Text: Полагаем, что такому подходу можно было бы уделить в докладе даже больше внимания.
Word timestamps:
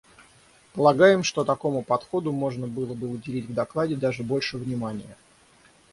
Полагаем, 0.73 1.21
что 1.23 1.43
такому 1.43 1.83
подходу 1.83 2.31
можно 2.31 2.65
было 2.67 2.95
бы 2.95 3.05
уделить 3.07 3.45
в 3.45 3.53
докладе 3.53 3.95
даже 3.95 4.23
больше 4.23 4.57
внимания. 4.57 5.15